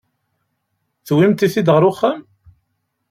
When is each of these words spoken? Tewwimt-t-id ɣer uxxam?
Tewwimt-t-id 1.05 1.67
ɣer 1.73 1.83
uxxam? 1.89 2.19